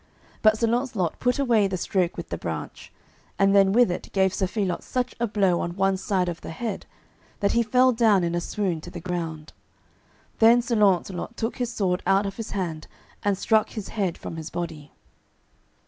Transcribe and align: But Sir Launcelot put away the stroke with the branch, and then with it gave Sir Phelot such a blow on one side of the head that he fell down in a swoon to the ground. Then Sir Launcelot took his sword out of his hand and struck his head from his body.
But 0.41 0.57
Sir 0.57 0.65
Launcelot 0.65 1.19
put 1.19 1.37
away 1.37 1.67
the 1.67 1.77
stroke 1.77 2.17
with 2.17 2.29
the 2.29 2.37
branch, 2.39 2.91
and 3.37 3.55
then 3.55 3.71
with 3.71 3.91
it 3.91 4.09
gave 4.13 4.33
Sir 4.33 4.47
Phelot 4.47 4.81
such 4.81 5.13
a 5.19 5.27
blow 5.27 5.61
on 5.61 5.75
one 5.75 5.95
side 5.95 6.27
of 6.27 6.41
the 6.41 6.49
head 6.49 6.87
that 7.39 7.51
he 7.51 7.61
fell 7.61 7.91
down 7.91 8.23
in 8.23 8.33
a 8.33 8.41
swoon 8.41 8.81
to 8.81 8.89
the 8.89 8.99
ground. 8.99 9.53
Then 10.39 10.59
Sir 10.63 10.75
Launcelot 10.77 11.37
took 11.37 11.57
his 11.57 11.71
sword 11.71 12.01
out 12.07 12.25
of 12.25 12.37
his 12.37 12.49
hand 12.49 12.87
and 13.21 13.37
struck 13.37 13.69
his 13.69 13.89
head 13.89 14.17
from 14.17 14.37
his 14.37 14.49
body. 14.49 14.91